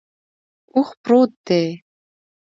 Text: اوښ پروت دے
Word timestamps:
اوښ 0.75 0.89
پروت 1.03 1.31
دے 1.47 1.61